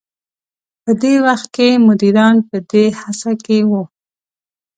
په 0.83 0.91
دې 1.01 1.13
وخت 1.25 1.47
کې 1.55 1.67
مديران 1.87 2.35
په 2.49 2.57
دې 2.71 2.85
هڅه 2.99 3.31
کې 3.45 3.57
وو. 3.69 3.83